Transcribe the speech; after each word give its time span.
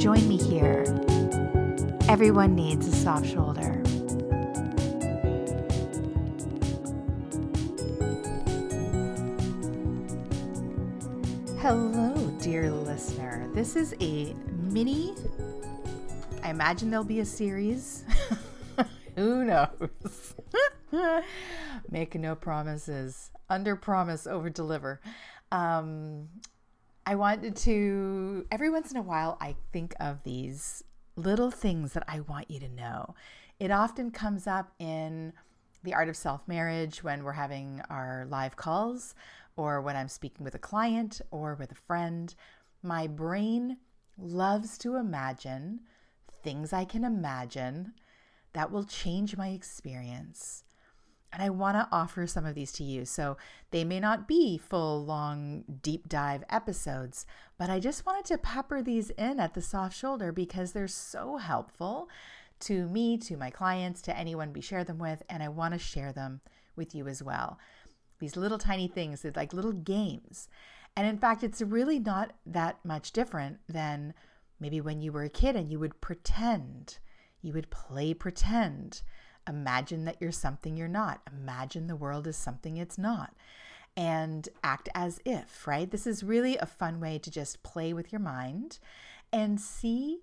Join 0.00 0.26
me 0.26 0.38
here. 0.38 0.82
Everyone 2.08 2.54
needs 2.54 2.88
a 2.88 2.92
soft 2.92 3.26
shoulder. 3.26 3.82
Hello, 11.58 12.14
dear 12.40 12.70
listener. 12.70 13.46
This 13.52 13.76
is 13.76 13.94
a 14.00 14.32
mini, 14.70 15.14
I 16.42 16.48
imagine 16.48 16.88
there'll 16.88 17.04
be 17.04 17.20
a 17.20 17.26
series. 17.26 18.04
Who 19.16 19.44
knows? 19.44 20.34
Make 21.90 22.14
no 22.14 22.34
promises. 22.34 23.30
Under 23.50 23.76
promise, 23.76 24.26
over 24.26 24.48
deliver 24.48 25.02
um, 25.52 26.28
I 27.06 27.14
wanted 27.14 27.56
to, 27.56 28.46
every 28.50 28.70
once 28.70 28.90
in 28.90 28.96
a 28.96 29.02
while, 29.02 29.36
I 29.40 29.56
think 29.72 29.94
of 29.98 30.22
these 30.22 30.84
little 31.16 31.50
things 31.50 31.92
that 31.94 32.04
I 32.06 32.20
want 32.20 32.50
you 32.50 32.60
to 32.60 32.68
know. 32.68 33.14
It 33.58 33.70
often 33.70 34.10
comes 34.10 34.46
up 34.46 34.72
in 34.78 35.32
the 35.82 35.94
art 35.94 36.08
of 36.08 36.16
self 36.16 36.46
marriage 36.46 37.02
when 37.02 37.24
we're 37.24 37.32
having 37.32 37.82
our 37.90 38.26
live 38.28 38.56
calls 38.56 39.14
or 39.56 39.80
when 39.80 39.96
I'm 39.96 40.08
speaking 40.08 40.44
with 40.44 40.54
a 40.54 40.58
client 40.58 41.20
or 41.30 41.54
with 41.54 41.72
a 41.72 41.76
friend. 41.76 42.34
My 42.82 43.06
brain 43.06 43.78
loves 44.18 44.78
to 44.78 44.96
imagine 44.96 45.80
things 46.42 46.72
I 46.72 46.84
can 46.84 47.04
imagine 47.04 47.92
that 48.52 48.70
will 48.70 48.84
change 48.84 49.36
my 49.36 49.48
experience. 49.48 50.64
And 51.32 51.42
I 51.42 51.50
want 51.50 51.76
to 51.76 51.88
offer 51.92 52.26
some 52.26 52.44
of 52.44 52.54
these 52.54 52.72
to 52.72 52.84
you. 52.84 53.04
So 53.04 53.36
they 53.70 53.84
may 53.84 54.00
not 54.00 54.26
be 54.26 54.58
full, 54.58 55.04
long, 55.04 55.64
deep 55.82 56.08
dive 56.08 56.42
episodes, 56.50 57.24
but 57.56 57.70
I 57.70 57.78
just 57.78 58.04
wanted 58.04 58.24
to 58.26 58.38
pepper 58.38 58.82
these 58.82 59.10
in 59.10 59.38
at 59.38 59.54
the 59.54 59.62
soft 59.62 59.96
shoulder 59.96 60.32
because 60.32 60.72
they're 60.72 60.88
so 60.88 61.36
helpful 61.36 62.08
to 62.60 62.88
me, 62.88 63.16
to 63.18 63.36
my 63.36 63.50
clients, 63.50 64.02
to 64.02 64.16
anyone 64.16 64.52
we 64.52 64.60
share 64.60 64.84
them 64.84 64.98
with. 64.98 65.22
And 65.28 65.42
I 65.42 65.48
want 65.48 65.72
to 65.74 65.78
share 65.78 66.12
them 66.12 66.40
with 66.74 66.94
you 66.94 67.06
as 67.06 67.22
well. 67.22 67.58
These 68.18 68.36
little 68.36 68.58
tiny 68.58 68.88
things, 68.88 69.22
they're 69.22 69.32
like 69.34 69.52
little 69.52 69.72
games. 69.72 70.48
And 70.96 71.06
in 71.06 71.18
fact, 71.18 71.44
it's 71.44 71.62
really 71.62 71.98
not 72.00 72.32
that 72.44 72.84
much 72.84 73.12
different 73.12 73.58
than 73.68 74.14
maybe 74.58 74.80
when 74.80 75.00
you 75.00 75.12
were 75.12 75.24
a 75.24 75.30
kid 75.30 75.56
and 75.56 75.70
you 75.70 75.78
would 75.78 76.00
pretend, 76.00 76.98
you 77.40 77.52
would 77.52 77.70
play 77.70 78.12
pretend 78.12 79.02
Imagine 79.50 80.04
that 80.04 80.16
you're 80.20 80.32
something 80.32 80.76
you're 80.76 80.88
not. 80.88 81.20
Imagine 81.30 81.88
the 81.88 81.96
world 81.96 82.26
is 82.26 82.36
something 82.36 82.76
it's 82.76 82.96
not. 82.96 83.34
And 83.96 84.48
act 84.62 84.88
as 84.94 85.20
if, 85.26 85.66
right? 85.66 85.90
This 85.90 86.06
is 86.06 86.22
really 86.22 86.56
a 86.56 86.66
fun 86.66 87.00
way 87.00 87.18
to 87.18 87.30
just 87.30 87.62
play 87.64 87.92
with 87.92 88.12
your 88.12 88.20
mind 88.20 88.78
and 89.32 89.60
see 89.60 90.20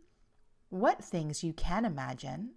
what 0.70 1.04
things 1.04 1.44
you 1.44 1.54
can 1.54 1.84
imagine 1.86 2.52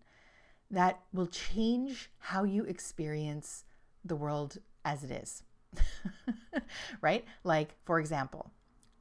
that 0.70 1.00
will 1.12 1.26
change 1.26 2.10
how 2.18 2.44
you 2.44 2.64
experience 2.64 3.64
the 4.04 4.16
world 4.16 4.58
as 4.84 5.02
it 5.02 5.10
is. 5.10 5.42
right? 7.00 7.24
Like, 7.42 7.74
for 7.84 7.98
example, 7.98 8.52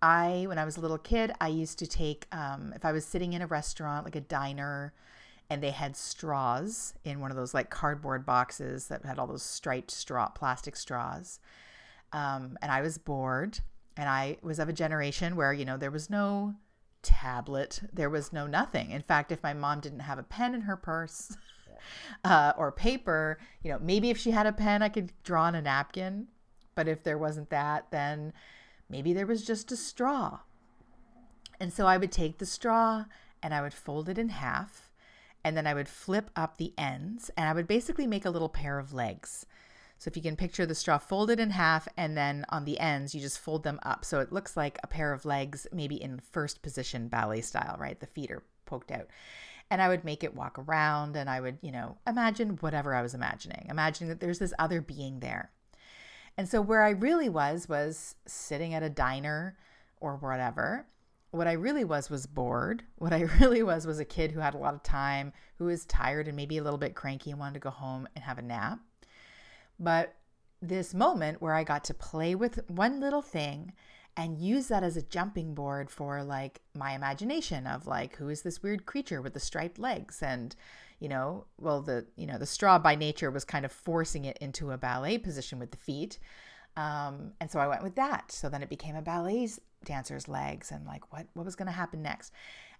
I, 0.01 0.45
when 0.47 0.57
I 0.57 0.65
was 0.65 0.77
a 0.77 0.81
little 0.81 0.97
kid, 0.97 1.31
I 1.39 1.49
used 1.49 1.77
to 1.79 1.87
take, 1.87 2.27
um, 2.31 2.73
if 2.75 2.83
I 2.85 2.91
was 2.91 3.05
sitting 3.05 3.33
in 3.33 3.41
a 3.43 3.47
restaurant, 3.47 4.05
like 4.05 4.15
a 4.15 4.21
diner, 4.21 4.93
and 5.49 5.63
they 5.63 5.71
had 5.71 5.95
straws 5.97 6.93
in 7.03 7.19
one 7.19 7.31
of 7.31 7.37
those 7.37 7.53
like 7.53 7.69
cardboard 7.69 8.25
boxes 8.25 8.87
that 8.87 9.03
had 9.03 9.17
all 9.17 9.27
those 9.27 9.43
striped 9.43 9.91
straw 9.91 10.29
plastic 10.29 10.75
straws. 10.75 11.39
Um, 12.11 12.57
and 12.61 12.71
i 12.71 12.81
was 12.81 12.97
bored 12.97 13.59
and 13.95 14.09
i 14.09 14.37
was 14.41 14.57
of 14.57 14.67
a 14.67 14.73
generation 14.73 15.35
where 15.35 15.53
you 15.53 15.63
know 15.63 15.77
there 15.77 15.91
was 15.91 16.09
no 16.09 16.55
tablet 17.01 17.81
there 17.93 18.09
was 18.09 18.33
no 18.33 18.45
nothing. 18.45 18.91
In 18.91 19.01
fact 19.01 19.31
if 19.31 19.41
my 19.43 19.53
mom 19.53 19.79
didn't 19.79 20.01
have 20.01 20.19
a 20.19 20.23
pen 20.23 20.53
in 20.53 20.61
her 20.61 20.75
purse 20.75 21.37
uh, 22.23 22.53
or 22.57 22.71
paper 22.71 23.39
you 23.63 23.71
know 23.71 23.79
maybe 23.79 24.09
if 24.09 24.17
she 24.17 24.31
had 24.31 24.47
a 24.47 24.53
pen 24.53 24.81
i 24.81 24.89
could 24.89 25.13
draw 25.23 25.43
on 25.43 25.55
a 25.55 25.61
napkin. 25.61 26.27
But 26.75 26.87
if 26.87 27.03
there 27.03 27.17
wasn't 27.17 27.49
that 27.49 27.87
then 27.91 28.33
maybe 28.89 29.13
there 29.13 29.27
was 29.27 29.45
just 29.45 29.71
a 29.71 29.77
straw. 29.77 30.39
And 31.59 31.71
so 31.73 31.85
i 31.87 31.97
would 31.97 32.11
take 32.11 32.37
the 32.37 32.45
straw 32.45 33.05
and 33.41 33.53
i 33.53 33.61
would 33.61 33.73
fold 33.73 34.09
it 34.09 34.17
in 34.17 34.29
half 34.29 34.88
and 35.49 35.57
then 35.57 35.65
I 35.65 35.73
would 35.73 35.89
flip 35.89 36.29
up 36.35 36.57
the 36.57 36.75
ends 36.77 37.31
and 37.35 37.49
I 37.49 37.53
would 37.53 37.67
basically 37.67 38.05
make 38.05 38.23
a 38.23 38.29
little 38.29 38.49
pair 38.49 38.77
of 38.77 38.93
legs. 38.93 39.47
So 39.97 40.07
if 40.07 40.15
you 40.15 40.21
can 40.21 40.35
picture 40.35 40.67
the 40.67 40.75
straw 40.75 40.99
folded 40.99 41.39
in 41.39 41.49
half 41.49 41.87
and 41.97 42.15
then 42.15 42.45
on 42.49 42.65
the 42.65 42.79
ends 42.79 43.15
you 43.15 43.19
just 43.19 43.39
fold 43.39 43.63
them 43.63 43.79
up 43.81 44.05
so 44.05 44.19
it 44.19 44.31
looks 44.31 44.55
like 44.55 44.77
a 44.83 44.87
pair 44.87 45.11
of 45.11 45.25
legs 45.25 45.65
maybe 45.73 45.95
in 45.95 46.19
first 46.19 46.61
position 46.61 47.07
ballet 47.07 47.41
style, 47.41 47.77
right? 47.79 47.99
The 47.99 48.05
feet 48.05 48.29
are 48.29 48.43
poked 48.67 48.91
out. 48.91 49.07
And 49.71 49.81
I 49.81 49.87
would 49.87 50.05
make 50.05 50.23
it 50.23 50.35
walk 50.35 50.59
around 50.59 51.15
and 51.15 51.27
I 51.27 51.41
would, 51.41 51.57
you 51.63 51.71
know, 51.71 51.97
imagine 52.05 52.57
whatever 52.57 52.93
I 52.93 53.01
was 53.01 53.15
imagining, 53.15 53.65
imagining 53.71 54.09
that 54.09 54.19
there's 54.19 54.39
this 54.39 54.53
other 54.59 54.81
being 54.81 55.19
there. 55.19 55.49
And 56.37 56.47
so 56.47 56.61
where 56.61 56.83
I 56.83 56.91
really 56.91 57.27
was 57.27 57.67
was 57.67 58.13
sitting 58.27 58.75
at 58.75 58.83
a 58.83 58.89
diner 58.89 59.57
or 59.99 60.15
whatever 60.15 60.85
what 61.31 61.47
I 61.47 61.53
really 61.53 61.83
was 61.83 62.09
was 62.09 62.25
bored. 62.25 62.83
What 62.97 63.13
I 63.13 63.21
really 63.39 63.63
was 63.63 63.87
was 63.87 63.99
a 63.99 64.05
kid 64.05 64.31
who 64.31 64.41
had 64.41 64.53
a 64.53 64.57
lot 64.57 64.73
of 64.73 64.83
time, 64.83 65.31
who 65.57 65.65
was 65.65 65.85
tired 65.85 66.27
and 66.27 66.35
maybe 66.35 66.57
a 66.57 66.63
little 66.63 66.77
bit 66.77 66.95
cranky 66.95 67.31
and 67.31 67.39
wanted 67.39 67.53
to 67.55 67.59
go 67.61 67.69
home 67.69 68.07
and 68.13 68.23
have 68.25 68.37
a 68.37 68.41
nap. 68.41 68.79
But 69.79 70.15
this 70.61 70.93
moment 70.93 71.41
where 71.41 71.55
I 71.55 71.63
got 71.63 71.85
to 71.85 71.93
play 71.93 72.35
with 72.35 72.59
one 72.69 72.99
little 72.99 73.21
thing 73.21 73.71
and 74.17 74.37
use 74.37 74.67
that 74.67 74.83
as 74.83 74.97
a 74.97 75.01
jumping 75.01 75.55
board 75.55 75.89
for 75.89 76.21
like 76.23 76.59
my 76.75 76.91
imagination 76.91 77.65
of 77.65 77.87
like 77.87 78.17
who 78.17 78.27
is 78.27 78.41
this 78.41 78.61
weird 78.61 78.85
creature 78.85 79.21
with 79.21 79.33
the 79.33 79.39
striped 79.39 79.79
legs 79.79 80.21
and 80.21 80.57
you 80.99 81.07
know 81.07 81.45
well 81.57 81.81
the 81.81 82.05
you 82.17 82.27
know 82.27 82.37
the 82.37 82.45
straw 82.45 82.77
by 82.77 82.95
nature 82.95 83.31
was 83.31 83.45
kind 83.45 83.63
of 83.63 83.71
forcing 83.71 84.25
it 84.25 84.37
into 84.39 84.71
a 84.71 84.77
ballet 84.77 85.17
position 85.17 85.57
with 85.57 85.71
the 85.71 85.77
feet 85.77 86.19
um, 86.79 87.33
and 87.41 87.51
so 87.51 87.59
I 87.59 87.67
went 87.67 87.83
with 87.83 87.95
that. 87.95 88.31
So 88.31 88.47
then 88.47 88.63
it 88.63 88.69
became 88.69 88.95
a 88.95 89.01
ballet 89.01 89.49
dancer's 89.85 90.27
legs 90.27 90.71
and 90.71 90.85
like 90.85 91.11
what 91.11 91.27
what 91.33 91.45
was 91.45 91.55
going 91.55 91.67
to 91.67 91.71
happen 91.71 92.01
next. 92.01 92.33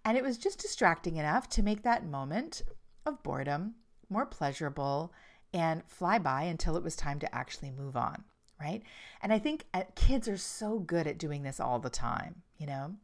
And 0.05 0.17
it 0.17 0.23
was 0.23 0.37
just 0.37 0.59
distracting 0.59 1.17
enough 1.17 1.49
to 1.49 1.63
make 1.63 1.83
that 1.83 2.05
moment 2.05 2.63
of 3.05 3.21
boredom 3.23 3.75
more 4.09 4.25
pleasurable 4.25 5.13
and 5.53 5.83
fly 5.87 6.19
by 6.19 6.43
until 6.43 6.77
it 6.77 6.83
was 6.83 6.95
time 6.95 7.19
to 7.19 7.35
actually 7.35 7.71
move 7.71 7.95
on, 7.97 8.23
right? 8.59 8.83
And 9.21 9.33
I 9.33 9.39
think 9.39 9.65
uh, 9.73 9.83
kids 9.95 10.27
are 10.27 10.37
so 10.37 10.79
good 10.79 11.07
at 11.07 11.17
doing 11.17 11.43
this 11.43 11.59
all 11.59 11.79
the 11.79 11.89
time, 11.89 12.43
you 12.57 12.67
know? 12.67 12.95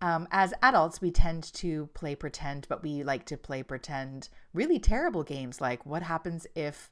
Um, 0.00 0.26
as 0.32 0.52
adults, 0.62 1.00
we 1.00 1.12
tend 1.12 1.44
to 1.54 1.86
play 1.94 2.16
pretend, 2.16 2.66
but 2.68 2.82
we 2.82 3.04
like 3.04 3.24
to 3.26 3.36
play 3.36 3.62
pretend 3.62 4.28
really 4.52 4.80
terrible 4.80 5.22
games 5.22 5.60
like 5.60 5.86
what 5.86 6.02
happens 6.02 6.46
if 6.56 6.90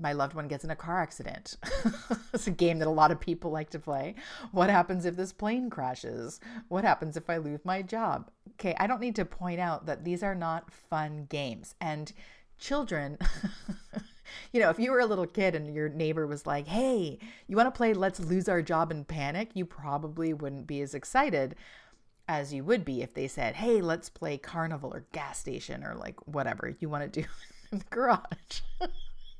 my 0.00 0.12
loved 0.12 0.34
one 0.34 0.48
gets 0.48 0.64
in 0.64 0.70
a 0.70 0.76
car 0.76 1.00
accident. 1.00 1.56
it's 2.34 2.46
a 2.46 2.52
game 2.52 2.78
that 2.78 2.88
a 2.88 2.90
lot 2.90 3.10
of 3.10 3.20
people 3.20 3.50
like 3.50 3.70
to 3.70 3.78
play. 3.78 4.14
What 4.52 4.70
happens 4.70 5.04
if 5.04 5.16
this 5.16 5.32
plane 5.32 5.70
crashes? 5.70 6.40
What 6.68 6.84
happens 6.84 7.16
if 7.16 7.28
I 7.28 7.36
lose 7.36 7.64
my 7.64 7.82
job? 7.82 8.30
Okay, 8.52 8.74
I 8.78 8.86
don't 8.86 9.00
need 9.00 9.16
to 9.16 9.24
point 9.24 9.60
out 9.60 9.86
that 9.86 10.04
these 10.04 10.22
are 10.22 10.34
not 10.34 10.72
fun 10.72 11.26
games. 11.28 11.74
And 11.80 12.12
children, 12.58 13.18
you 14.52 14.60
know, 14.60 14.70
if 14.70 14.78
you 14.78 14.90
were 14.90 15.00
a 15.00 15.06
little 15.06 15.26
kid 15.26 15.54
and 15.54 15.74
your 15.74 15.88
neighbor 15.88 16.26
was 16.26 16.46
like, 16.46 16.66
hey, 16.66 17.18
you 17.46 17.56
want 17.56 17.66
to 17.66 17.76
play 17.76 17.94
Let's 17.94 18.20
Lose 18.20 18.48
Our 18.48 18.62
Job 18.62 18.90
and 18.90 19.06
Panic? 19.06 19.50
You 19.54 19.64
probably 19.64 20.32
wouldn't 20.32 20.66
be 20.66 20.80
as 20.80 20.94
excited 20.94 21.54
as 22.28 22.54
you 22.54 22.62
would 22.62 22.84
be 22.84 23.02
if 23.02 23.12
they 23.12 23.26
said, 23.26 23.56
hey, 23.56 23.80
let's 23.80 24.08
play 24.08 24.38
Carnival 24.38 24.94
or 24.94 25.04
Gas 25.12 25.38
Station 25.38 25.82
or 25.82 25.96
like 25.96 26.14
whatever 26.28 26.76
you 26.78 26.88
want 26.88 27.12
to 27.12 27.22
do 27.22 27.28
in 27.72 27.78
the 27.78 27.84
garage. 27.90 28.60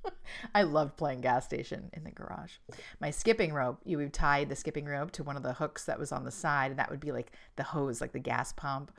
I 0.55 0.63
loved 0.63 0.97
playing 0.97 1.21
gas 1.21 1.45
station 1.45 1.91
in 1.93 2.05
the 2.05 2.11
garage. 2.11 2.53
My 3.01 3.11
skipping 3.11 3.53
rope, 3.53 3.81
you 3.85 3.99
would 3.99 4.13
tie 4.13 4.45
the 4.45 4.57
skipping 4.57 4.87
rope 4.87 5.11
to 5.13 5.23
one 5.23 5.37
of 5.37 5.43
the 5.43 5.53
hooks 5.53 5.85
that 5.85 5.99
was 5.99 6.13
on 6.13 6.25
the 6.25 6.31
side, 6.31 6.71
and 6.71 6.79
that 6.79 6.91
would 6.91 7.01
be 7.01 7.13
like 7.13 7.33
the 7.57 7.63
hose, 7.63 8.01
like 8.01 8.13
the 8.13 8.19
gas 8.19 8.53
pump. 8.53 8.93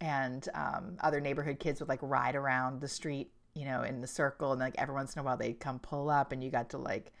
And 0.00 0.46
um, 0.54 0.96
other 1.00 1.20
neighborhood 1.20 1.58
kids 1.58 1.80
would 1.80 1.88
like 1.88 2.00
ride 2.02 2.36
around 2.36 2.80
the 2.80 2.88
street, 2.88 3.30
you 3.54 3.64
know, 3.64 3.82
in 3.82 4.00
the 4.00 4.06
circle, 4.06 4.52
and 4.52 4.60
like 4.60 4.74
every 4.78 4.94
once 4.94 5.14
in 5.14 5.20
a 5.20 5.22
while 5.22 5.36
they'd 5.36 5.60
come 5.60 5.78
pull 5.78 6.10
up, 6.10 6.32
and 6.32 6.44
you 6.44 6.50
got 6.50 6.70
to 6.70 6.78
like, 6.78 7.12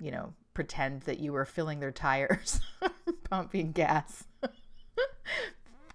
you 0.00 0.10
know, 0.10 0.32
pretend 0.54 1.02
that 1.02 1.18
you 1.18 1.32
were 1.32 1.44
filling 1.44 1.80
their 1.80 1.92
tires, 1.92 2.60
pumping 3.30 3.72
gas. 3.72 4.24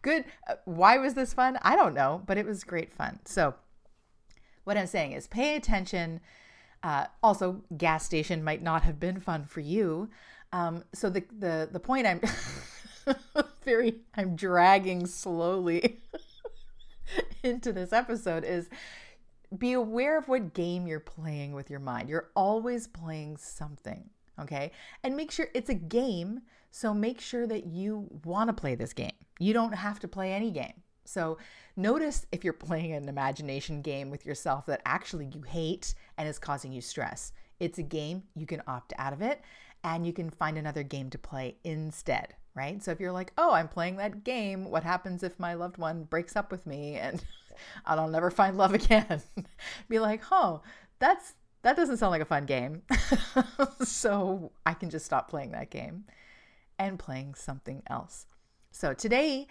good. 0.01 0.25
Uh, 0.47 0.55
why 0.65 0.97
was 0.97 1.13
this 1.13 1.33
fun? 1.33 1.57
I 1.61 1.75
don't 1.75 1.93
know, 1.93 2.21
but 2.25 2.37
it 2.37 2.45
was 2.45 2.63
great 2.63 2.93
fun. 2.93 3.19
So, 3.25 3.55
what 4.63 4.77
I'm 4.77 4.87
saying 4.87 5.13
is 5.13 5.27
pay 5.27 5.55
attention. 5.55 6.21
Uh, 6.83 7.05
also, 7.21 7.61
gas 7.77 8.05
station 8.05 8.43
might 8.43 8.61
not 8.61 8.83
have 8.83 8.99
been 8.99 9.19
fun 9.19 9.45
for 9.45 9.59
you. 9.59 10.09
Um, 10.51 10.83
so 10.93 11.09
the 11.09 11.23
the 11.37 11.69
the 11.71 11.79
point 11.79 12.07
I'm 12.07 12.21
very 13.63 13.97
I'm 14.15 14.35
dragging 14.35 15.05
slowly 15.05 15.99
into 17.43 17.71
this 17.71 17.93
episode 17.93 18.43
is 18.43 18.69
be 19.57 19.73
aware 19.73 20.17
of 20.17 20.27
what 20.27 20.53
game 20.53 20.87
you're 20.87 20.99
playing 20.99 21.53
with 21.53 21.69
your 21.69 21.79
mind. 21.79 22.09
You're 22.09 22.29
always 22.35 22.87
playing 22.87 23.37
something, 23.37 24.09
okay? 24.39 24.71
And 25.03 25.15
make 25.15 25.31
sure 25.31 25.47
it's 25.53 25.69
a 25.69 25.75
game, 25.75 26.41
so 26.71 26.93
make 26.93 27.19
sure 27.19 27.47
that 27.47 27.65
you 27.65 28.07
want 28.23 28.49
to 28.49 28.53
play 28.53 28.75
this 28.75 28.93
game. 28.93 29.13
You 29.39 29.53
don't 29.53 29.73
have 29.73 29.99
to 30.01 30.07
play 30.07 30.33
any 30.33 30.51
game. 30.51 30.83
So 31.09 31.39
notice 31.75 32.27
if 32.31 32.43
you're 32.43 32.53
playing 32.53 32.93
an 32.93 33.09
imagination 33.09 33.81
game 33.81 34.11
with 34.11 34.27
yourself 34.27 34.67
that 34.67 34.81
actually 34.85 35.25
you 35.33 35.41
hate 35.41 35.95
and 36.17 36.29
is 36.29 36.37
causing 36.37 36.71
you 36.71 36.81
stress. 36.81 37.33
It's 37.59 37.79
a 37.79 37.83
game, 37.83 38.23
you 38.35 38.45
can 38.45 38.61
opt 38.67 38.93
out 38.99 39.13
of 39.13 39.21
it 39.23 39.41
and 39.83 40.05
you 40.05 40.13
can 40.13 40.29
find 40.29 40.55
another 40.55 40.83
game 40.83 41.09
to 41.09 41.17
play 41.17 41.55
instead, 41.63 42.35
right? 42.53 42.81
So 42.83 42.91
if 42.91 42.99
you're 42.99 43.11
like, 43.11 43.33
oh, 43.39 43.53
I'm 43.53 43.67
playing 43.67 43.97
that 43.97 44.23
game, 44.23 44.65
what 44.69 44.83
happens 44.83 45.23
if 45.23 45.39
my 45.39 45.55
loved 45.55 45.79
one 45.79 46.03
breaks 46.03 46.35
up 46.35 46.51
with 46.51 46.67
me 46.67 46.95
and 46.95 47.23
I'll 47.87 48.07
never 48.07 48.29
find 48.29 48.55
love 48.55 48.75
again? 48.75 49.23
Be 49.89 49.97
like, 49.97 50.21
oh, 50.31 50.61
that's 50.99 51.33
that 51.63 51.75
doesn't 51.75 51.97
sound 51.97 52.11
like 52.11 52.21
a 52.21 52.25
fun 52.25 52.45
game. 52.45 52.83
so 53.83 54.51
I 54.65 54.75
can 54.75 54.91
just 54.91 55.05
stop 55.05 55.27
playing 55.27 55.51
that 55.51 55.71
game 55.71 56.05
and 56.77 56.99
playing 56.99 57.33
something 57.33 57.81
else. 57.87 58.27
So 58.71 58.93
today 58.93 59.47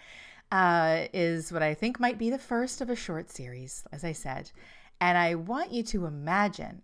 uh, 0.51 1.05
is 1.13 1.51
what 1.51 1.63
I 1.63 1.73
think 1.73 1.99
might 1.99 2.17
be 2.17 2.29
the 2.29 2.39
first 2.39 2.81
of 2.81 2.89
a 2.89 2.95
short 2.95 3.29
series, 3.29 3.83
as 3.91 4.03
I 4.03 4.13
said. 4.13 4.51
And 4.99 5.17
I 5.17 5.35
want 5.35 5.71
you 5.71 5.83
to 5.83 6.05
imagine 6.05 6.81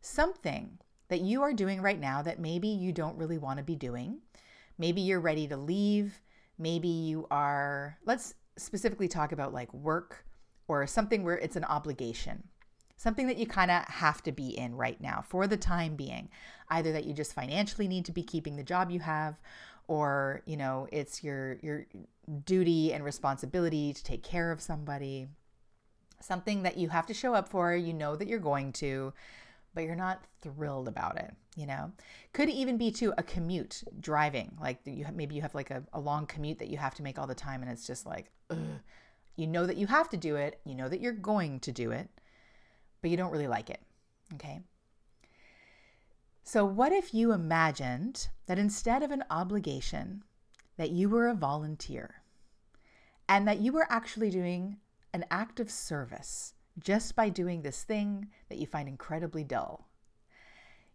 something 0.00 0.78
that 1.08 1.20
you 1.20 1.42
are 1.42 1.52
doing 1.52 1.80
right 1.80 1.98
now 1.98 2.22
that 2.22 2.38
maybe 2.38 2.68
you 2.68 2.92
don't 2.92 3.16
really 3.16 3.38
want 3.38 3.58
to 3.58 3.64
be 3.64 3.74
doing. 3.74 4.18
Maybe 4.76 5.00
you're 5.00 5.20
ready 5.20 5.48
to 5.48 5.56
leave. 5.56 6.20
Maybe 6.58 6.88
you 6.88 7.26
are, 7.30 7.98
let's 8.04 8.34
specifically 8.56 9.08
talk 9.08 9.32
about 9.32 9.54
like 9.54 9.72
work 9.72 10.24
or 10.66 10.86
something 10.86 11.24
where 11.24 11.38
it's 11.38 11.56
an 11.56 11.64
obligation, 11.64 12.44
something 12.96 13.26
that 13.26 13.38
you 13.38 13.46
kind 13.46 13.70
of 13.70 13.84
have 13.84 14.22
to 14.24 14.32
be 14.32 14.48
in 14.48 14.74
right 14.74 15.00
now 15.00 15.24
for 15.26 15.46
the 15.46 15.56
time 15.56 15.96
being. 15.96 16.28
Either 16.68 16.92
that 16.92 17.04
you 17.04 17.14
just 17.14 17.32
financially 17.32 17.88
need 17.88 18.04
to 18.04 18.12
be 18.12 18.22
keeping 18.22 18.56
the 18.56 18.62
job 18.62 18.90
you 18.90 19.00
have, 19.00 19.40
or 19.88 20.42
you 20.46 20.56
know 20.56 20.86
it's 20.92 21.24
your 21.24 21.58
your 21.62 21.86
duty 22.44 22.92
and 22.92 23.04
responsibility 23.04 23.92
to 23.92 24.04
take 24.04 24.22
care 24.22 24.52
of 24.52 24.60
somebody. 24.60 25.28
Something 26.20 26.62
that 26.64 26.76
you 26.76 26.88
have 26.88 27.06
to 27.06 27.14
show 27.14 27.34
up 27.34 27.48
for 27.48 27.74
you 27.74 27.92
know 27.92 28.16
that 28.16 28.28
you're 28.28 28.38
going 28.38 28.72
to 28.74 29.12
but 29.74 29.84
you're 29.84 29.94
not 29.94 30.24
thrilled 30.40 30.88
about 30.88 31.16
it 31.18 31.32
you 31.58 31.66
know? 31.66 31.90
Could 32.32 32.48
even 32.48 32.78
be 32.78 32.92
to 32.92 33.12
a 33.18 33.22
commute 33.22 33.82
driving 34.00 34.56
like 34.60 34.78
you 34.84 35.04
have, 35.04 35.16
maybe 35.16 35.34
you 35.34 35.42
have 35.42 35.54
like 35.54 35.70
a, 35.72 35.82
a 35.92 35.98
long 35.98 36.24
commute 36.24 36.60
that 36.60 36.68
you 36.68 36.78
have 36.78 36.94
to 36.94 37.02
make 37.02 37.18
all 37.18 37.26
the 37.26 37.34
time 37.34 37.62
and 37.62 37.70
it's 37.70 37.86
just 37.86 38.06
like 38.06 38.30
ugh. 38.50 38.58
you 39.36 39.46
know 39.48 39.66
that 39.66 39.76
you 39.76 39.88
have 39.88 40.08
to 40.10 40.16
do 40.16 40.36
it 40.36 40.60
you 40.64 40.76
know 40.76 40.88
that 40.88 41.00
you're 41.00 41.12
going 41.12 41.58
to 41.60 41.72
do 41.72 41.90
it 41.90 42.08
but 43.02 43.10
you 43.10 43.16
don't 43.16 43.32
really 43.32 43.48
like 43.48 43.70
it 43.70 43.80
okay 44.34 44.60
so, 46.48 46.64
what 46.64 46.92
if 46.92 47.12
you 47.12 47.32
imagined 47.32 48.28
that 48.46 48.58
instead 48.58 49.02
of 49.02 49.10
an 49.10 49.22
obligation, 49.28 50.24
that 50.78 50.88
you 50.88 51.10
were 51.10 51.28
a 51.28 51.34
volunteer 51.34 52.22
and 53.28 53.46
that 53.46 53.58
you 53.58 53.70
were 53.70 53.86
actually 53.90 54.30
doing 54.30 54.78
an 55.12 55.26
act 55.30 55.60
of 55.60 55.70
service 55.70 56.54
just 56.78 57.14
by 57.14 57.28
doing 57.28 57.60
this 57.60 57.82
thing 57.82 58.28
that 58.48 58.56
you 58.56 58.66
find 58.66 58.88
incredibly 58.88 59.44
dull? 59.44 59.90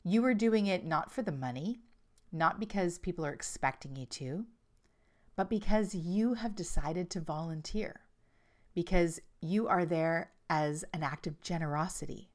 You 0.04 0.24
were 0.24 0.34
doing 0.34 0.66
it 0.66 0.88
not 0.88 1.12
for 1.12 1.22
the 1.22 1.32
money, 1.32 1.82
not 2.32 2.60
because 2.60 2.98
people 2.98 3.24
are 3.24 3.32
expecting 3.32 3.96
you 3.96 4.08
to, 4.08 4.48
but 5.36 5.52
because 5.52 5.94
you 5.94 6.34
have 6.34 6.56
decided 6.56 7.12
to 7.12 7.20
volunteer, 7.20 8.02
because 8.74 9.20
you 9.40 9.68
are 9.68 9.86
there 9.86 10.32
as 10.50 10.84
an 10.96 11.04
act 11.04 11.28
of 11.28 11.42
generosity 11.42 12.33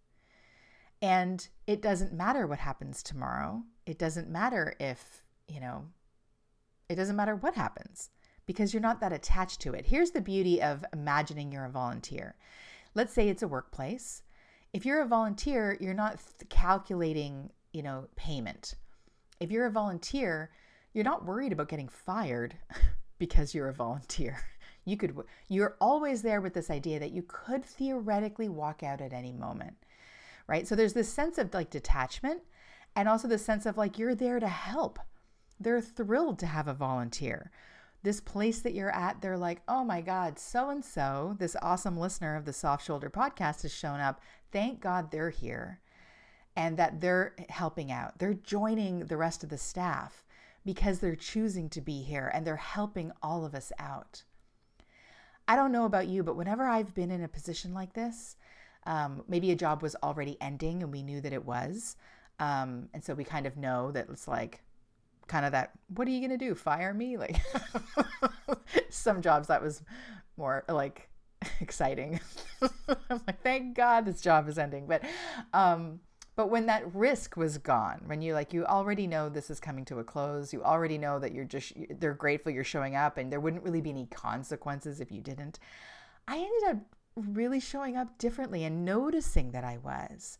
and 1.01 1.47
it 1.67 1.83
doesn't 1.83 2.13
matter 2.13 2.47
what 2.47 2.59
happens 2.59 3.03
tomorrow. 3.03 3.63
It 3.87 3.99
doesn't 3.99 4.29
matter 4.29 4.75
if, 4.81 5.25
you 5.47 5.61
know, 5.61 5.85
it 6.89 6.97
doesn't 6.97 7.17
matter 7.17 7.37
what 7.37 7.55
happens 7.55 8.11
because 8.47 8.73
you're 8.73 8.83
not 8.83 9.01
that 9.01 9.13
attached 9.13 9.61
to 9.61 9.75
it. 9.75 9.87
Here's 9.87 10.11
the 10.11 10.21
beauty 10.21 10.61
of 10.61 10.85
imagining 10.93 11.53
you're 11.53 11.67
a 11.67 11.71
volunteer. 11.71 12.35
Let's 12.95 13.13
say 13.13 13.29
it's 13.29 13.43
a 13.43 13.49
workplace. 13.49 14.23
If 14.73 14.85
you're 14.85 15.03
a 15.03 15.07
volunteer, 15.07 15.77
you're 15.81 15.95
not 15.95 16.19
calculating, 16.49 17.51
you 17.73 17.83
know, 17.83 18.09
payment. 18.17 18.75
If 19.39 19.51
you're 19.51 19.67
a 19.67 19.71
volunteer, 19.71 20.51
you're 20.95 21.05
not 21.05 21.25
worried 21.25 21.53
about 21.53 21.69
getting 21.69 21.89
fired 21.89 22.57
because 23.19 23.55
you're 23.55 23.69
a 23.69 23.75
volunteer. 23.75 24.39
You 24.85 24.97
could 24.97 25.15
you're 25.49 25.77
always 25.83 26.23
there 26.23 26.41
with 26.41 26.55
this 26.55 26.71
idea 26.71 26.99
that 27.01 27.13
you 27.13 27.23
could 27.29 27.63
theoretically 27.63 28.49
walk 28.49 28.83
out 28.83 29.03
at 29.03 29.13
any 29.13 29.33
moment 29.33 29.77
right? 30.49 30.67
So 30.67 30.75
there's 30.75 30.95
this 30.95 31.13
sense 31.13 31.39
of 31.39 31.55
like 31.55 31.71
detachment 31.71 32.43
and 32.97 33.09
also 33.09 33.29
the 33.29 33.39
sense 33.39 33.67
of 33.67 33.77
like 33.77 33.99
you're 33.99 34.15
there 34.15 34.41
to 34.41 34.49
help. 34.49 34.99
They're 35.61 35.81
thrilled 35.81 36.39
to 36.41 36.47
have 36.47 36.67
a 36.67 36.75
volunteer. 36.75 37.53
This 38.03 38.21
place 38.21 38.61
that 38.61 38.75
you're 38.75 38.95
at, 38.95 39.21
they're 39.21 39.37
like, 39.37 39.61
oh 39.69 39.85
my 39.85 40.01
God, 40.01 40.39
so 40.39 40.71
and 40.71 40.85
so, 40.85 41.37
this 41.39 41.57
awesome 41.61 41.97
listener 41.97 42.37
of 42.37 42.45
the 42.45 42.53
Soft 42.53 42.87
Shoulder 42.87 43.11
podcast 43.11 43.63
has 43.63 43.75
shown 43.75 44.01
up. 44.01 44.21
Thank 44.53 44.81
God 44.81 45.11
they're 45.11 45.31
here 45.31 45.81
and 46.57 46.77
that 46.77 47.01
they're 47.01 47.35
helping 47.49 47.93
out. 47.93 48.19
They're 48.19 48.35
joining 48.35 49.07
the 49.07 49.17
rest 49.17 49.43
of 49.43 49.51
the 49.51 49.59
staff 49.59 50.25
because 50.65 50.99
they're 51.01 51.17
choosing 51.17 51.69
to 51.71 51.81
be 51.81 52.03
here 52.03 52.31
and 52.33 52.47
they're 52.47 52.57
helping 52.57 53.13
all 53.23 53.45
of 53.45 53.55
us 53.55 53.73
out. 53.79 54.23
I 55.47 55.57
don't 55.57 55.73
know 55.73 55.85
about 55.85 56.09
you, 56.09 56.23
but 56.23 56.37
whenever 56.37 56.67
I've 56.67 56.95
been 56.95 57.11
in 57.11 57.23
a 57.23 57.29
position 57.29 57.75
like 57.75 57.95
this, 57.95 58.37
um, 58.89 59.23
maybe 59.29 59.53
a 59.53 59.55
job 59.55 59.83
was 59.83 59.95
already 60.03 60.39
ending 60.41 60.83
and 60.83 60.91
we 60.91 61.03
knew 61.03 61.21
that 61.21 61.33
it 61.33 61.45
was. 61.45 61.95
Um, 62.41 62.89
and 62.95 63.05
so 63.05 63.15
we 63.15 63.23
kind 63.23 63.47
of 63.47 63.57
know 63.57 63.93
that 63.93 64.09
it's 64.11 64.27
like 64.27 64.63
kind 65.29 65.45
of 65.45 65.53
that, 65.53 65.73
what 65.95 66.09
are 66.09 66.11
you 66.11 66.27
going 66.27 66.37
to 66.37 66.45
do? 66.45 66.55
Fire 66.55 66.95
me? 66.95 67.19
Like 67.19 67.37
some 68.89 69.21
jobs 69.21 69.49
that 69.49 69.63
was 69.63 69.83
more 70.39 70.65
like 70.69 71.11
exciting. 71.61 72.19
I'm 72.89 73.21
like, 73.27 73.43
thank 73.43 73.77
God 73.77 74.07
this 74.07 74.23
job 74.23 74.49
is 74.49 74.59
ending. 74.59 74.87
But, 74.87 75.05
um, 75.53 76.01
but 76.35 76.49
when 76.49 76.67
that 76.67 76.95
risk 76.95 77.37
was 77.37 77.59
gone, 77.59 78.01
when 78.07 78.23
you 78.23 78.33
like, 78.33 78.55
you 78.55 78.65
already 78.65 79.07
know 79.07 79.29
this 79.29 79.51
is 79.51 79.61
coming 79.61 79.85
to 79.87 79.99
a 79.99 80.05
close, 80.05 80.51
you 80.51 80.65
already 80.65 80.97
know 80.97 81.19
that 81.19 81.35
you're 81.35 81.45
just, 81.45 81.75
they're 82.01 82.15
grateful 82.15 82.53
you're 82.53 82.65
showing 82.65 82.97
up 82.97 83.19
and 83.19 83.31
there 83.31 83.41
wouldn't 83.41 83.65
really 83.65 83.83
be 83.83 83.91
any 83.91 84.07
consequences 84.07 84.99
if 84.99 85.13
you 85.13 85.21
didn't. 85.21 85.59
I 86.27 86.37
ended 86.37 86.71
up 86.71 86.98
really 87.19 87.61
showing 87.61 87.97
up 87.97 88.19
differently 88.19 88.65
and 88.65 88.85
noticing 88.85 89.53
that 89.53 89.65
I 89.65 89.79
was 89.79 90.39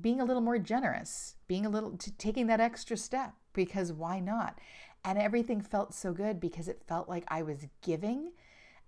being 0.00 0.20
a 0.20 0.24
little 0.24 0.42
more 0.42 0.58
generous, 0.58 1.36
being 1.46 1.66
a 1.66 1.70
little 1.70 1.96
t- 1.96 2.12
taking 2.16 2.46
that 2.46 2.60
extra 2.60 2.96
step 2.96 3.34
because 3.52 3.92
why 3.92 4.20
not? 4.20 4.58
And 5.04 5.18
everything 5.18 5.60
felt 5.60 5.94
so 5.94 6.12
good 6.12 6.40
because 6.40 6.68
it 6.68 6.82
felt 6.86 7.08
like 7.08 7.24
I 7.28 7.42
was 7.42 7.66
giving 7.82 8.32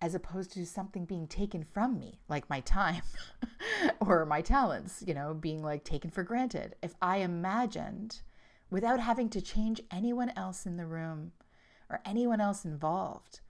as 0.01 0.15
opposed 0.15 0.53
to 0.53 0.67
something 0.67 1.05
being 1.05 1.29
taken 1.29 1.63
from 1.63 1.99
me, 1.99 2.19
like 2.29 2.51
my 2.51 2.61
time 2.61 3.03
or 4.01 4.27
my 4.27 4.41
talents, 4.41 5.03
you 5.07 5.15
know, 5.15 5.33
being 5.33 5.63
like 5.63 5.85
taken 5.85 6.11
for 6.11 6.25
granted. 6.25 6.75
If 6.83 6.95
I 7.01 7.19
imagined 7.19 8.23
without 8.69 9.01
having 9.01 9.29
to 9.31 9.41
change 9.41 9.81
anyone 9.91 10.33
else 10.37 10.67
in 10.67 10.77
the 10.77 10.87
room 10.87 11.33
or 11.89 12.01
anyone 12.05 12.41
else 12.41 12.65
involved, 12.65 13.41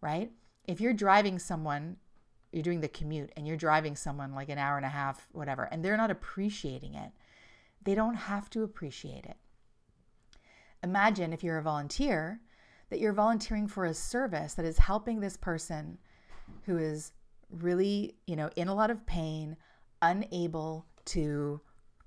right? 0.00 0.30
If 0.64 0.80
you're 0.80 0.92
driving 0.92 1.38
someone 1.38 1.96
you're 2.52 2.62
doing 2.62 2.80
the 2.80 2.88
commute 2.88 3.30
and 3.36 3.46
you're 3.46 3.56
driving 3.56 3.96
someone 3.96 4.34
like 4.34 4.48
an 4.48 4.58
hour 4.58 4.76
and 4.76 4.86
a 4.86 4.90
half, 4.90 5.28
whatever, 5.32 5.64
and 5.64 5.84
they're 5.84 5.96
not 5.96 6.10
appreciating 6.10 6.94
it, 6.94 7.12
they 7.84 7.94
don't 7.94 8.14
have 8.14 8.50
to 8.50 8.62
appreciate 8.62 9.24
it. 9.24 9.36
Imagine 10.82 11.32
if 11.32 11.42
you're 11.42 11.58
a 11.58 11.62
volunteer 11.62 12.40
that 12.88 12.98
you're 12.98 13.12
volunteering 13.12 13.68
for 13.68 13.84
a 13.84 13.94
service 13.94 14.54
that 14.54 14.64
is 14.64 14.78
helping 14.78 15.20
this 15.20 15.36
person 15.36 15.98
who 16.64 16.76
is 16.76 17.12
really, 17.50 18.16
you 18.26 18.36
know, 18.36 18.50
in 18.56 18.68
a 18.68 18.74
lot 18.74 18.90
of 18.90 19.06
pain, 19.06 19.56
unable 20.02 20.86
to 21.04 21.60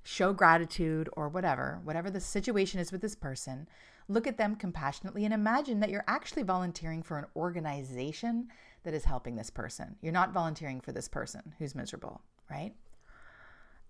show 0.04 0.34
gratitude 0.34 1.10
or 1.14 1.30
whatever, 1.30 1.80
whatever 1.84 2.10
the 2.10 2.20
situation 2.20 2.80
is 2.80 2.92
with 2.92 3.02
this 3.02 3.16
person, 3.16 3.68
look 4.10 4.28
at 4.28 4.38
them 4.38 4.56
compassionately 4.56 5.24
and 5.24 5.34
imagine 5.34 5.80
that 5.80 5.90
you're 5.90 6.04
actually 6.08 6.44
volunteering 6.44 7.02
for 7.02 7.18
an 7.18 7.26
organization 7.36 8.48
that 8.84 8.94
is 8.94 9.06
helping 9.06 9.36
this 9.36 9.50
person. 9.50 9.96
You're 10.02 10.13
not 10.13 10.34
volunteering 10.34 10.82
for 10.82 10.92
this 10.92 11.08
person 11.08 11.54
who's 11.58 11.75
miserable, 11.75 12.22
right? 12.50 12.74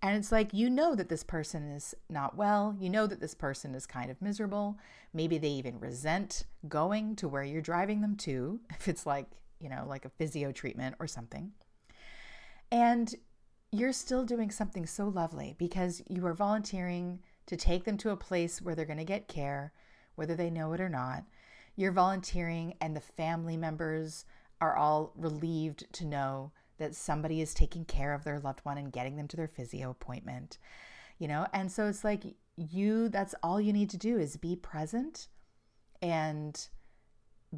And 0.02 0.16
it's 0.16 0.30
like, 0.30 0.52
you 0.52 0.68
know 0.68 0.94
that 0.94 1.08
this 1.08 1.24
person 1.24 1.70
is 1.70 1.94
not 2.10 2.36
well. 2.36 2.76
You 2.78 2.90
know 2.90 3.06
that 3.06 3.20
this 3.20 3.34
person 3.34 3.74
is 3.74 3.86
kind 3.86 4.10
of 4.10 4.20
miserable. 4.20 4.78
Maybe 5.14 5.38
they 5.38 5.48
even 5.48 5.80
resent 5.80 6.44
going 6.68 7.16
to 7.16 7.28
where 7.28 7.42
you're 7.42 7.62
driving 7.62 8.02
them 8.02 8.16
to. 8.16 8.60
If 8.70 8.86
it's 8.86 9.06
like, 9.06 9.26
you 9.60 9.70
know, 9.70 9.86
like 9.88 10.04
a 10.04 10.10
physio 10.10 10.52
treatment 10.52 10.96
or 10.98 11.06
something. 11.06 11.52
And 12.70 13.14
you're 13.72 13.92
still 13.92 14.24
doing 14.24 14.50
something 14.50 14.84
so 14.84 15.08
lovely 15.08 15.54
because 15.58 16.02
you 16.06 16.26
are 16.26 16.34
volunteering 16.34 17.20
to 17.46 17.56
take 17.56 17.84
them 17.84 17.96
to 17.98 18.10
a 18.10 18.16
place 18.16 18.60
where 18.60 18.74
they're 18.74 18.84
going 18.84 18.98
to 18.98 19.04
get 19.04 19.26
care, 19.26 19.72
whether 20.16 20.34
they 20.34 20.50
know 20.50 20.72
it 20.74 20.80
or 20.80 20.88
not. 20.88 21.24
You're 21.76 21.92
volunteering, 21.92 22.74
and 22.80 22.94
the 22.94 23.00
family 23.00 23.56
members 23.56 24.26
are 24.60 24.76
all 24.76 25.12
relieved 25.16 25.92
to 25.94 26.04
know 26.04 26.52
that 26.78 26.94
somebody 26.94 27.40
is 27.40 27.54
taking 27.54 27.84
care 27.84 28.12
of 28.12 28.24
their 28.24 28.40
loved 28.40 28.60
one 28.60 28.78
and 28.78 28.92
getting 28.92 29.16
them 29.16 29.28
to 29.28 29.36
their 29.36 29.48
physio 29.48 29.90
appointment, 29.90 30.58
you 31.18 31.28
know? 31.28 31.46
And 31.52 31.70
so 31.70 31.86
it's 31.86 32.04
like 32.04 32.24
you, 32.56 33.08
that's 33.08 33.34
all 33.42 33.60
you 33.60 33.72
need 33.72 33.90
to 33.90 33.96
do 33.96 34.18
is 34.18 34.36
be 34.36 34.56
present 34.56 35.28
and 36.02 36.68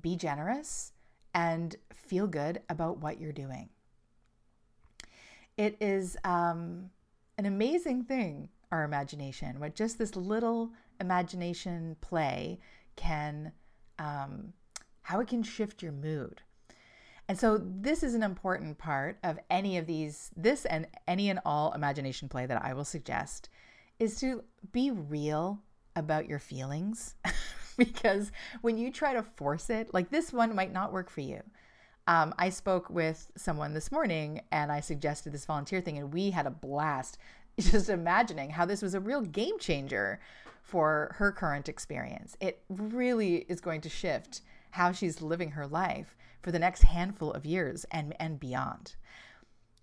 be 0.01 0.17
generous 0.17 0.93
and 1.35 1.77
feel 1.93 2.27
good 2.27 2.63
about 2.69 2.99
what 2.99 3.21
you're 3.21 3.33
doing. 3.33 3.69
It 5.57 5.77
is 5.81 6.17
um, 6.25 6.91
an 7.39 7.47
amazing 7.47 8.05
thing, 8.05 8.51
our 8.71 8.85
imagination, 8.85 9.59
what 9.59 9.75
just 9.75 9.99
this 9.99 10.17
little 10.17 10.73
imagination 11.01 11.97
play 12.01 12.59
can, 12.97 13.53
um, 13.99 14.53
how 15.03 15.21
it 15.21 15.29
can 15.29 15.43
shift 15.43 15.83
your 15.83 15.93
mood. 15.93 16.43
And 17.29 17.39
so, 17.39 17.59
this 17.59 18.03
is 18.03 18.15
an 18.15 18.23
important 18.23 18.79
part 18.79 19.19
of 19.25 19.39
any 19.51 19.79
of 19.79 19.87
these, 19.87 20.31
this 20.37 20.65
and 20.65 20.87
any 21.09 21.29
and 21.29 21.41
all 21.45 21.73
imagination 21.73 22.29
play 22.29 22.47
that 22.47 22.65
I 22.65 22.73
will 22.73 22.85
suggest 22.85 23.49
is 23.99 24.21
to 24.21 24.45
be 24.73 24.91
real 24.91 25.61
about 25.97 26.29
your 26.29 26.39
feelings. 26.39 27.15
because 27.77 28.33
when 28.63 28.79
you 28.79 28.91
try 28.91 29.13
to 29.13 29.23
force 29.23 29.71
it, 29.71 29.93
like 29.93 30.11
this 30.11 30.33
one 30.33 30.55
might 30.55 30.73
not 30.73 30.93
work 30.93 31.11
for 31.11 31.21
you. 31.21 31.43
Um, 32.09 32.35
I 32.39 32.51
spoke 32.51 32.89
with 32.89 33.31
someone 33.37 33.75
this 33.75 33.91
morning 33.91 34.43
and 34.53 34.71
I 34.71 34.81
suggested 34.81 35.33
this 35.33 35.45
volunteer 35.45 35.81
thing, 35.81 35.99
and 35.99 36.13
we 36.13 36.31
had 36.31 36.47
a 36.47 36.51
blast 36.51 37.19
just 37.61 37.89
imagining 37.89 38.51
how 38.51 38.65
this 38.65 38.83
was 38.83 38.95
a 38.95 39.01
real 39.01 39.23
game 39.23 39.59
changer 39.59 40.21
for 40.63 41.15
her 41.19 41.33
current 41.33 41.69
experience. 41.69 42.37
It 42.41 42.63
really 42.69 43.37
is 43.49 43.61
going 43.61 43.81
to 43.83 43.89
shift 43.89 44.41
how 44.71 44.93
she's 44.93 45.23
living 45.23 45.53
her 45.53 45.67
life 45.67 46.17
for 46.43 46.53
the 46.53 46.59
next 46.59 46.83
handful 46.83 47.33
of 47.33 47.45
years 47.45 47.85
and, 47.91 48.15
and 48.21 48.39
beyond. 48.39 48.95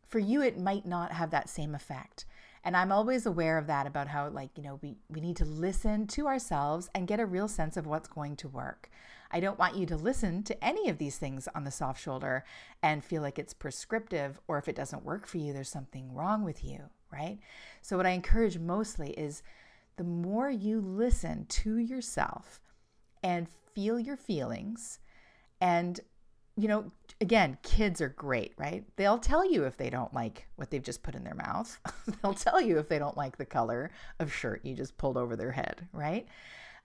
For 0.07 0.19
you, 0.19 0.41
it 0.41 0.59
might 0.59 0.85
not 0.85 1.11
have 1.11 1.31
that 1.31 1.49
same 1.49 1.75
effect. 1.75 2.25
And 2.63 2.77
I'm 2.77 2.91
always 2.91 3.25
aware 3.25 3.57
of 3.57 3.67
that 3.67 3.85
about 3.85 4.07
how, 4.07 4.29
like, 4.29 4.51
you 4.55 4.63
know, 4.63 4.79
we, 4.81 4.95
we 5.09 5.19
need 5.19 5.35
to 5.37 5.45
listen 5.45 6.07
to 6.07 6.27
ourselves 6.27 6.89
and 6.95 7.07
get 7.07 7.19
a 7.19 7.25
real 7.25 7.47
sense 7.47 7.75
of 7.75 7.85
what's 7.85 8.07
going 8.07 8.37
to 8.37 8.47
work. 8.47 8.89
I 9.31 9.39
don't 9.39 9.59
want 9.59 9.75
you 9.75 9.85
to 9.87 9.97
listen 9.97 10.43
to 10.43 10.63
any 10.63 10.87
of 10.87 10.99
these 10.99 11.17
things 11.17 11.49
on 11.55 11.63
the 11.63 11.71
soft 11.71 12.01
shoulder 12.01 12.45
and 12.81 13.03
feel 13.03 13.21
like 13.21 13.39
it's 13.39 13.53
prescriptive, 13.53 14.39
or 14.47 14.57
if 14.59 14.67
it 14.67 14.75
doesn't 14.75 15.03
work 15.03 15.25
for 15.27 15.39
you, 15.39 15.51
there's 15.51 15.69
something 15.69 16.13
wrong 16.13 16.43
with 16.43 16.63
you, 16.63 16.83
right? 17.11 17.39
So, 17.81 17.97
what 17.97 18.05
I 18.05 18.11
encourage 18.11 18.59
mostly 18.59 19.09
is 19.11 19.41
the 19.97 20.03
more 20.03 20.49
you 20.49 20.79
listen 20.79 21.45
to 21.47 21.77
yourself 21.77 22.61
and 23.23 23.47
feel 23.73 23.99
your 23.99 24.17
feelings 24.17 24.99
and 25.61 25.99
you 26.55 26.67
know, 26.67 26.91
again, 27.19 27.57
kids 27.63 27.99
are 27.99 28.09
great, 28.09 28.53
right? 28.57 28.83
They'll 28.95 29.17
tell 29.17 29.49
you 29.49 29.63
if 29.63 29.77
they 29.77 29.89
don't 29.89 30.13
like 30.13 30.47
what 30.55 30.69
they've 30.69 30.83
just 30.83 31.01
put 31.01 31.15
in 31.15 31.23
their 31.23 31.33
mouth. 31.33 31.79
They'll 32.21 32.35
tell 32.35 32.61
you 32.61 32.77
if 32.77 32.87
they 32.87 32.99
don't 32.99 33.17
like 33.17 33.37
the 33.37 33.45
color 33.45 33.89
of 34.19 34.31
shirt 34.31 34.63
you 34.63 34.75
just 34.75 34.97
pulled 34.97 35.17
over 35.17 35.35
their 35.35 35.51
head, 35.51 35.87
right? 35.91 36.27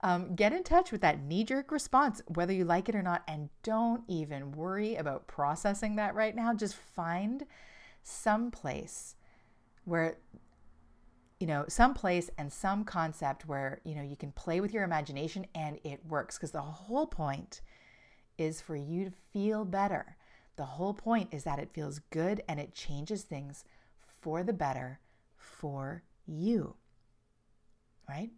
Um, 0.01 0.33
get 0.33 0.53
in 0.53 0.63
touch 0.63 0.91
with 0.91 1.01
that 1.01 1.21
knee 1.21 1.43
jerk 1.43 1.71
response, 1.71 2.21
whether 2.27 2.53
you 2.53 2.65
like 2.65 2.89
it 2.89 2.95
or 2.95 3.03
not, 3.03 3.21
and 3.27 3.49
don't 3.63 4.03
even 4.07 4.53
worry 4.53 4.95
about 4.95 5.27
processing 5.27 5.97
that 5.97 6.15
right 6.15 6.35
now. 6.35 6.53
Just 6.53 6.75
find 6.75 7.45
some 8.01 8.49
place 8.49 9.15
where 9.83 10.17
you 11.39 11.47
know 11.47 11.65
some 11.67 11.93
place 11.93 12.29
and 12.37 12.51
some 12.51 12.83
concept 12.83 13.47
where 13.47 13.79
you 13.83 13.95
know 13.95 14.01
you 14.01 14.15
can 14.15 14.31
play 14.31 14.59
with 14.59 14.73
your 14.73 14.83
imagination 14.83 15.45
and 15.55 15.79
it 15.83 16.05
works 16.07 16.37
because 16.37 16.51
the 16.51 16.61
whole 16.61 17.07
point 17.07 17.61
is 18.37 18.61
for 18.61 18.75
you 18.75 19.05
to 19.05 19.11
feel 19.33 19.65
better. 19.65 20.15
The 20.55 20.65
whole 20.65 20.93
point 20.93 21.29
is 21.33 21.43
that 21.43 21.59
it 21.59 21.73
feels 21.73 21.99
good 22.09 22.41
and 22.47 22.59
it 22.59 22.73
changes 22.73 23.23
things 23.23 23.63
for 24.21 24.43
the 24.43 24.53
better 24.53 24.99
for 25.35 26.03
you. 26.25 26.75
Right? 28.07 28.31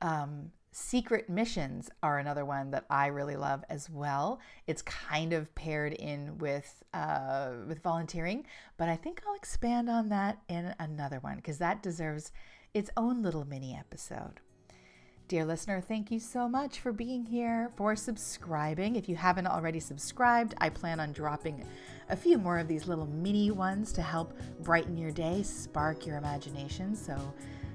Um, 0.00 0.50
secret 0.72 1.30
missions 1.30 1.88
are 2.02 2.18
another 2.18 2.44
one 2.44 2.70
that 2.70 2.84
I 2.90 3.06
really 3.06 3.36
love 3.36 3.64
as 3.70 3.88
well. 3.88 4.40
It's 4.66 4.82
kind 4.82 5.32
of 5.32 5.54
paired 5.54 5.94
in 5.94 6.36
with 6.38 6.82
uh, 6.92 7.52
with 7.66 7.82
volunteering, 7.82 8.44
but 8.76 8.88
I 8.88 8.96
think 8.96 9.22
I'll 9.26 9.34
expand 9.34 9.88
on 9.88 10.10
that 10.10 10.38
in 10.48 10.74
another 10.78 11.18
one 11.20 11.36
because 11.36 11.58
that 11.58 11.82
deserves 11.82 12.30
its 12.74 12.90
own 12.96 13.22
little 13.22 13.46
mini 13.46 13.74
episode. 13.74 14.40
Dear 15.28 15.44
listener, 15.44 15.80
thank 15.80 16.12
you 16.12 16.20
so 16.20 16.48
much 16.48 16.78
for 16.78 16.92
being 16.92 17.24
here, 17.24 17.72
for 17.76 17.96
subscribing. 17.96 18.94
If 18.94 19.08
you 19.08 19.16
haven't 19.16 19.48
already 19.48 19.80
subscribed, 19.80 20.54
I 20.58 20.68
plan 20.68 21.00
on 21.00 21.10
dropping 21.10 21.64
a 22.10 22.16
few 22.16 22.38
more 22.38 22.58
of 22.58 22.68
these 22.68 22.86
little 22.86 23.06
mini 23.06 23.50
ones 23.50 23.92
to 23.94 24.02
help 24.02 24.38
brighten 24.60 24.96
your 24.96 25.10
day, 25.10 25.42
spark 25.42 26.06
your 26.06 26.16
imagination. 26.16 26.94
So, 26.94 27.18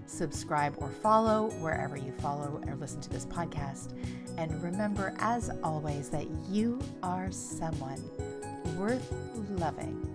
subscribe 0.05 0.75
or 0.77 0.89
follow 0.89 1.50
wherever 1.60 1.98
you 1.98 2.12
follow 2.20 2.62
or 2.67 2.75
listen 2.75 3.01
to 3.01 3.10
this 3.10 3.25
podcast. 3.25 3.93
And 4.38 4.62
remember, 4.63 5.13
as 5.20 5.50
always, 5.63 6.10
that 6.10 6.27
you 6.50 6.79
are 7.03 7.31
someone 7.31 8.01
worth 8.77 9.13
loving. 9.50 10.08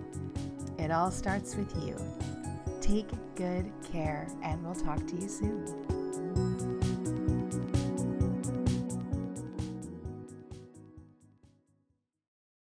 It 0.77 0.91
all 0.91 1.11
starts 1.11 1.55
with 1.55 1.73
you. 1.83 1.95
Take 2.81 3.09
good 3.35 3.71
care, 3.91 4.27
and 4.43 4.63
we'll 4.63 4.75
talk 4.75 5.05
to 5.07 5.15
you 5.15 5.27
soon. 5.27 6.96